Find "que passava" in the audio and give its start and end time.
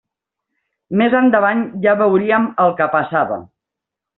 2.81-3.39